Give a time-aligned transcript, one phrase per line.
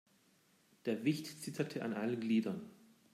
[0.85, 2.67] Der Wicht zitterte an allen Gliedern.